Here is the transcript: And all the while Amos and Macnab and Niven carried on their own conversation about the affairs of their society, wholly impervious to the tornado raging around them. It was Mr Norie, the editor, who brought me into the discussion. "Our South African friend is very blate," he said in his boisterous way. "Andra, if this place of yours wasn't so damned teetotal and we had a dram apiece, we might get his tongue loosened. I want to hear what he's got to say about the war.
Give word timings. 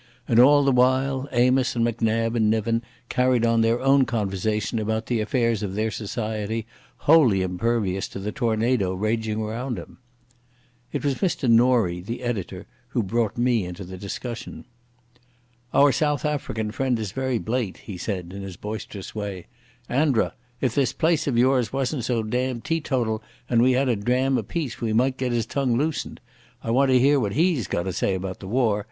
And 0.27 0.39
all 0.39 0.63
the 0.63 0.71
while 0.71 1.29
Amos 1.31 1.75
and 1.75 1.85
Macnab 1.85 2.35
and 2.35 2.49
Niven 2.49 2.81
carried 3.07 3.45
on 3.45 3.61
their 3.61 3.79
own 3.79 4.05
conversation 4.05 4.79
about 4.79 5.05
the 5.05 5.19
affairs 5.21 5.61
of 5.61 5.75
their 5.75 5.91
society, 5.91 6.65
wholly 7.05 7.43
impervious 7.43 8.07
to 8.07 8.17
the 8.17 8.31
tornado 8.31 8.95
raging 8.95 9.39
around 9.43 9.77
them. 9.77 9.99
It 10.91 11.05
was 11.05 11.19
Mr 11.21 11.47
Norie, 11.47 12.01
the 12.01 12.23
editor, 12.23 12.65
who 12.87 13.03
brought 13.03 13.37
me 13.37 13.63
into 13.63 13.83
the 13.83 13.95
discussion. 13.95 14.65
"Our 15.71 15.91
South 15.91 16.25
African 16.25 16.71
friend 16.71 16.97
is 16.97 17.11
very 17.11 17.37
blate," 17.37 17.77
he 17.77 17.99
said 17.99 18.33
in 18.33 18.41
his 18.41 18.57
boisterous 18.57 19.13
way. 19.13 19.45
"Andra, 19.87 20.33
if 20.61 20.73
this 20.73 20.93
place 20.93 21.27
of 21.27 21.37
yours 21.37 21.71
wasn't 21.71 22.05
so 22.05 22.23
damned 22.23 22.63
teetotal 22.65 23.21
and 23.47 23.61
we 23.61 23.73
had 23.73 23.87
a 23.87 23.95
dram 23.95 24.39
apiece, 24.39 24.81
we 24.81 24.93
might 24.93 25.17
get 25.19 25.31
his 25.31 25.45
tongue 25.45 25.77
loosened. 25.77 26.19
I 26.63 26.71
want 26.71 26.89
to 26.89 26.97
hear 26.97 27.19
what 27.19 27.33
he's 27.33 27.67
got 27.67 27.83
to 27.83 27.93
say 27.93 28.15
about 28.15 28.39
the 28.39 28.47
war. 28.47 28.79